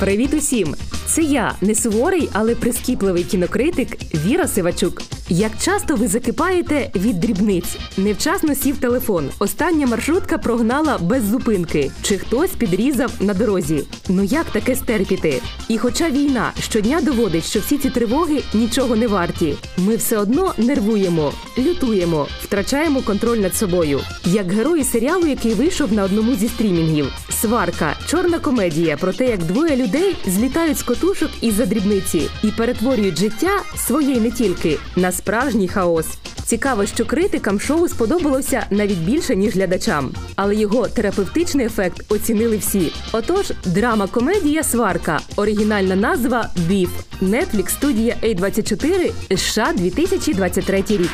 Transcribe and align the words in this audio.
Привіт 0.00 0.34
усім! 0.34 0.74
Це 1.06 1.22
я, 1.22 1.54
не 1.60 1.74
суворий, 1.74 2.28
але 2.32 2.54
прискіпливий 2.54 3.24
кінокритик 3.24 3.88
Віра 4.14 4.48
Сивачук. 4.48 5.02
Як 5.28 5.52
часто 5.60 5.96
ви 5.96 6.08
закипаєте 6.08 6.90
від 6.94 7.20
дрібниць? 7.20 7.76
Невчасно 7.96 8.54
сів 8.54 8.76
телефон. 8.76 9.30
Остання 9.38 9.86
маршрутка 9.86 10.38
прогнала 10.38 10.98
без 10.98 11.24
зупинки. 11.24 11.90
Чи 12.02 12.18
хтось 12.18 12.50
підрізав 12.50 13.12
на 13.20 13.34
дорозі? 13.34 13.84
Ну 14.08 14.24
як 14.24 14.44
таке 14.44 14.76
стерпіти? 14.76 15.42
І 15.68 15.78
хоча 15.78 16.10
війна 16.10 16.52
щодня 16.60 17.00
доводить, 17.00 17.44
що 17.44 17.60
всі 17.60 17.78
ці 17.78 17.90
тривоги 17.90 18.42
нічого 18.54 18.96
не 18.96 19.06
варті, 19.06 19.54
ми 19.76 19.96
все 19.96 20.18
одно 20.18 20.54
нервуємо, 20.58 21.32
лютуємо, 21.58 22.26
втрачаємо 22.42 23.02
контроль 23.02 23.38
над 23.38 23.54
собою. 23.54 24.00
Як 24.24 24.52
герої 24.52 24.84
серіалу, 24.84 25.26
який 25.26 25.54
вийшов 25.54 25.92
на 25.92 26.04
одному 26.04 26.34
зі 26.34 26.48
стрімінгів. 26.48 27.12
Сварка, 27.30 27.96
чорна 28.06 28.38
комедія 28.38 28.96
про 28.96 29.12
те, 29.12 29.26
як 29.26 29.44
двоє 29.44 29.76
людей 29.76 29.83
злітають 30.26 30.78
з 30.78 30.82
котушок 30.82 31.30
із-за 31.40 31.66
дрібниці 31.66 32.30
і 32.42 32.50
перетворюють 32.50 33.18
життя 33.18 33.62
своє 33.76 34.12
й 34.12 34.20
не 34.20 34.30
тільки 34.30 34.78
на 34.96 35.12
справжній 35.12 35.68
хаос. 35.68 36.06
Цікаво, 36.44 36.86
що 36.86 37.04
критикам 37.04 37.60
шоу 37.60 37.88
сподобалося 37.88 38.66
навіть 38.70 38.98
більше 38.98 39.36
ніж 39.36 39.54
глядачам, 39.54 40.10
але 40.36 40.54
його 40.54 40.88
терапевтичний 40.88 41.66
ефект 41.66 42.12
оцінили 42.12 42.56
всі. 42.56 42.92
Отож, 43.12 43.52
драма 43.64 44.06
комедія 44.06 44.62
Сварка, 44.62 45.20
оригінальна 45.36 45.96
назва 45.96 46.50
Біф, 46.56 46.90
Netflix 47.22 47.68
студія 47.68 48.16
A24, 48.22 49.12
США 49.36 49.72
2023 49.76 50.84
рік. 50.88 51.10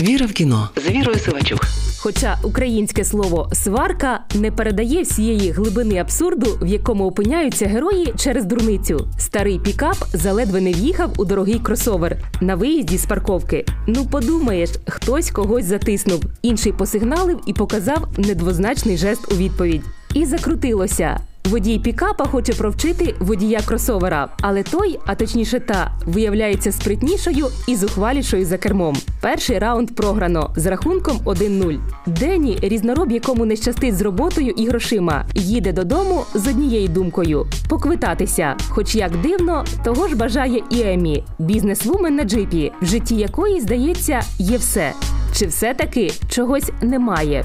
Віра 0.00 0.26
в 0.26 0.32
кіно 0.32 0.68
з 0.76 0.90
Вірою 0.90 1.18
Сивачук. 1.18 1.73
Хоча 2.04 2.38
українське 2.42 3.04
слово 3.04 3.50
сварка 3.52 4.20
не 4.34 4.50
передає 4.50 5.02
всієї 5.02 5.50
глибини 5.50 5.98
абсурду, 5.98 6.58
в 6.62 6.66
якому 6.66 7.06
опиняються 7.06 7.66
герої 7.66 8.14
через 8.16 8.44
дурницю. 8.44 9.08
Старий 9.18 9.58
пікап 9.58 9.96
заледве 10.12 10.60
не 10.60 10.72
в'їхав 10.72 11.12
у 11.16 11.24
дорогий 11.24 11.58
кросовер 11.58 12.16
на 12.40 12.54
виїзді 12.54 12.98
з 12.98 13.06
парковки. 13.06 13.64
Ну 13.86 14.06
подумаєш, 14.06 14.70
хтось 14.86 15.30
когось 15.30 15.64
затиснув, 15.64 16.24
інший 16.42 16.72
посигналив 16.72 17.40
і 17.46 17.52
показав 17.52 18.08
недвозначний 18.18 18.96
жест 18.96 19.32
у 19.32 19.36
відповідь. 19.36 19.82
І 20.14 20.26
закрутилося. 20.26 21.20
Водій 21.50 21.78
пікапа 21.78 22.24
хоче 22.24 22.52
провчити 22.52 23.14
водія 23.20 23.60
кросовера, 23.64 24.28
але 24.40 24.62
той, 24.62 24.98
а 25.06 25.14
точніше 25.14 25.60
та, 25.60 25.92
виявляється 26.06 26.72
спритнішою 26.72 27.46
і 27.68 27.76
зухвалішою 27.76 28.44
за 28.44 28.58
кермом. 28.58 28.96
Перший 29.20 29.58
раунд 29.58 29.90
програно 29.94 30.50
з 30.56 30.66
рахунком 30.66 31.18
1-0. 31.24 31.78
Дені, 32.06 32.58
різнороб, 32.62 33.12
якому 33.12 33.44
не 33.44 33.56
щастить 33.56 33.96
з 33.96 34.00
роботою 34.00 34.54
і 34.56 34.68
грошима, 34.68 35.24
їде 35.34 35.72
додому 35.72 36.24
з 36.34 36.48
однією 36.48 36.88
думкою 36.88 37.46
поквитатися. 37.68 38.56
Хоч 38.68 38.94
як 38.94 39.16
дивно, 39.16 39.64
того 39.84 40.08
ж 40.08 40.16
бажає 40.16 40.62
і 40.70 40.82
Емі, 40.82 41.24
бізнесвумен 41.38 42.14
на 42.14 42.24
джипі, 42.24 42.72
в 42.82 42.86
житті 42.86 43.16
якої, 43.16 43.60
здається, 43.60 44.22
є 44.38 44.56
все. 44.56 44.92
Чи 45.34 45.46
все 45.46 45.74
таки 45.74 46.10
чогось 46.28 46.70
немає? 46.82 47.44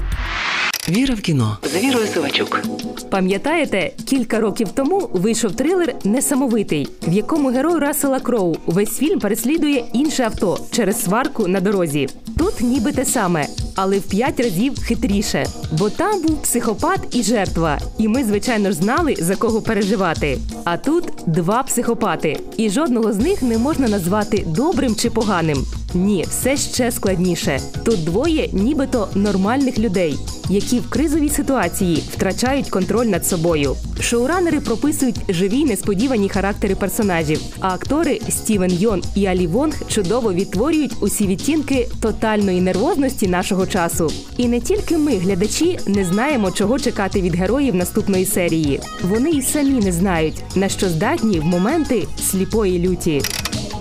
Віра 0.90 1.14
в 1.14 1.20
кіно 1.20 1.58
з 1.62 1.76
Вірою 1.76 2.06
Сивачук. 2.06 2.62
Пам'ятаєте, 3.10 3.92
кілька 4.04 4.40
років 4.40 4.68
тому 4.74 5.08
вийшов 5.12 5.52
трилер 5.52 5.94
Несамовитий, 6.04 6.88
в 7.08 7.12
якому 7.12 7.48
герой 7.48 7.78
Рассела 7.78 8.20
Кроу 8.20 8.56
весь 8.66 8.98
фільм 8.98 9.20
переслідує 9.20 9.84
інше 9.92 10.22
авто 10.22 10.58
через 10.70 11.02
сварку 11.02 11.48
на 11.48 11.60
дорозі. 11.60 12.08
Тут 12.38 12.60
ніби 12.60 12.92
те 12.92 13.04
саме, 13.04 13.46
але 13.76 13.98
в 13.98 14.02
п'ять 14.02 14.40
разів 14.40 14.80
хитріше. 14.82 15.46
Бо 15.78 15.90
там 15.90 16.22
був 16.22 16.42
психопат 16.42 17.00
і 17.16 17.22
жертва, 17.22 17.78
і 17.98 18.08
ми, 18.08 18.24
звичайно 18.24 18.70
ж, 18.70 18.76
знали 18.76 19.14
за 19.18 19.36
кого 19.36 19.62
переживати. 19.62 20.38
А 20.64 20.76
тут 20.76 21.04
два 21.26 21.62
психопати, 21.62 22.40
і 22.56 22.70
жодного 22.70 23.12
з 23.12 23.16
них 23.18 23.42
не 23.42 23.58
можна 23.58 23.88
назвати 23.88 24.44
добрим 24.46 24.96
чи 24.96 25.10
поганим. 25.10 25.66
Ні, 25.94 26.24
все 26.28 26.56
ще 26.56 26.92
складніше. 26.92 27.60
Тут 27.84 28.04
двоє, 28.04 28.48
нібито 28.52 29.08
нормальних 29.14 29.78
людей, 29.78 30.16
які 30.48 30.78
в 30.78 30.90
кризовій 30.90 31.28
ситуації 31.28 32.02
втрачають 32.12 32.70
контроль 32.70 33.06
над 33.06 33.26
собою. 33.26 33.76
Шоуранери 34.00 34.60
прописують 34.60 35.20
живі 35.28 35.64
несподівані 35.64 36.28
характери 36.28 36.74
персонажів, 36.74 37.40
а 37.60 37.68
актори 37.68 38.20
Стівен 38.28 38.72
Йон 38.72 39.02
і 39.14 39.26
Алі 39.26 39.46
Вонг 39.46 39.74
чудово 39.88 40.32
відтворюють 40.32 40.96
усі 41.00 41.26
відтінки 41.26 41.88
тотальної 42.02 42.60
нервозності 42.60 43.28
нашого 43.28 43.66
часу. 43.66 44.12
І 44.36 44.48
не 44.48 44.60
тільки 44.60 44.98
ми, 44.98 45.16
глядачі, 45.16 45.78
не 45.86 46.04
знаємо, 46.04 46.50
чого 46.50 46.78
чекати 46.78 47.20
від 47.20 47.34
героїв 47.34 47.74
наступної 47.74 48.24
серії. 48.26 48.80
Вони 49.02 49.30
й 49.30 49.42
самі 49.42 49.84
не 49.84 49.92
знають, 49.92 50.42
на 50.54 50.68
що 50.68 50.88
здатні 50.88 51.40
в 51.40 51.44
моменти 51.44 52.06
сліпої 52.30 52.88
люті. 52.88 53.22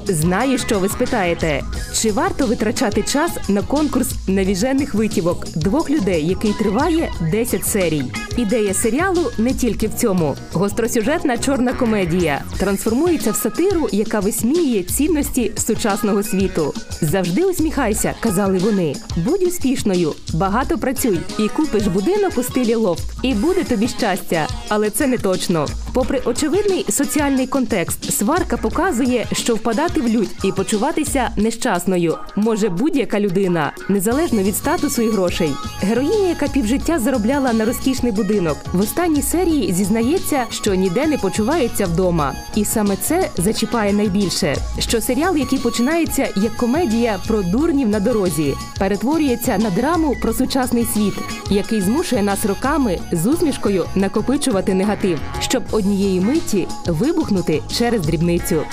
Знаю, 0.10 0.58
що 0.58 0.80
ви 0.80 0.90
спитаєте, 0.90 1.64
чи 1.94 2.12
варто 2.12 2.48
витрачати 2.48 3.02
час 3.02 3.32
на 3.50 3.62
конкурс 3.62 4.10
навіжених 4.28 4.94
витівок 4.94 5.48
двох 5.56 5.90
людей, 5.90 6.28
який 6.28 6.54
триває 6.54 7.12
10 7.32 7.66
серій. 7.66 8.04
Ідея 8.38 8.74
серіалу 8.74 9.32
не 9.38 9.54
тільки 9.54 9.88
в 9.88 9.94
цьому. 9.94 10.36
Гостросюжетна 10.54 11.38
чорна 11.38 11.74
комедія 11.74 12.42
трансформується 12.58 13.32
в 13.32 13.36
сатиру, 13.36 13.90
яка 13.92 14.20
висміює 14.20 14.84
цінності 14.84 15.52
сучасного 15.56 16.24
світу. 16.24 16.74
Завжди 17.02 17.44
усміхайся, 17.44 18.14
казали 18.20 18.58
вони. 18.58 18.96
Будь 19.26 19.44
успішною, 19.44 20.14
багато 20.34 20.78
працюй 20.78 21.20
і 21.40 21.48
купиш 21.48 21.88
будинок 21.88 22.38
у 22.38 22.44
стилі 22.44 22.76
лофт. 22.76 23.04
І 23.24 23.34
буде 23.34 23.64
тобі 23.64 23.88
щастя, 23.88 24.48
але 24.70 24.90
це 24.90 25.08
не 25.08 25.18
точно. 25.18 25.68
Попри 25.94 26.22
очевидний 26.26 26.86
соціальний 26.90 27.48
контекст, 27.48 28.14
сварка 28.18 28.58
показує, 28.58 29.26
що 29.32 29.56
впадати 29.56 30.02
в 30.02 30.08
лють 30.08 30.30
і 30.44 30.52
почуватися 30.52 31.30
нещасною 31.36 32.18
може 32.36 32.70
будь-яка 32.70 33.20
людина, 33.20 33.72
незалежно 33.90 34.44
від 34.44 34.56
статусу 34.56 35.02
і 35.02 35.10
грошей. 35.10 35.52
Героїня, 35.82 36.28
яка 36.28 36.48
півжиття 36.48 37.00
заробляла 37.00 37.54
на 37.54 37.66
розкішний 37.66 38.12
будинок, 38.12 38.58
в 38.74 38.80
останній 38.80 39.22
серії 39.22 39.74
зізнається, 39.74 40.46
що 40.50 40.76
ніде 40.76 41.08
не 41.08 41.18
почувається 41.18 41.86
вдома. 41.86 42.34
І 42.56 42.66
саме 42.66 42.96
це 42.96 43.30
зачіпає 43.38 43.94
найбільше. 43.94 44.56
Що 44.80 45.02
серіал, 45.02 45.38
який 45.38 45.60
починається 45.60 46.28
як 46.36 46.56
комедія 46.56 47.20
про 47.28 47.42
дурнів 47.42 47.90
на 47.90 48.00
дорозі, 48.00 48.54
перетворюється 48.80 49.58
на 49.58 49.70
драму 49.70 50.16
про 50.22 50.34
сучасний 50.34 50.86
світ, 50.94 51.14
який 51.50 51.82
змушує 51.82 52.24
нас 52.24 52.46
роками 52.46 53.00
з 53.12 53.26
усмішкою 53.26 53.86
накопичувати 53.96 54.74
негатив, 54.74 55.20
щоб 55.40 55.64
однієї 55.80 56.22
миті 56.22 56.68
вибухнути 56.88 57.62
через 57.78 58.02
дрібницю. 58.02 58.64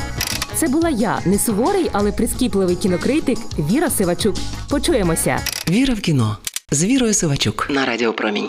Це 0.54 0.68
була 0.68 0.90
я, 0.90 1.20
не 1.26 1.38
суворий, 1.38 1.90
але 1.92 2.12
прискіпливий 2.12 2.76
кінокритик 2.76 3.38
Віра 3.58 3.90
Сивачук. 3.90 4.34
Почуємося. 4.70 5.38
Віра 5.70 5.94
в 5.94 6.00
кіно 6.00 6.36
з 6.70 6.84
Вірою 6.84 7.14
Сивачук 7.14 7.68
на 7.70 7.86
Радіо 7.86 8.12
Промінь. 8.12 8.48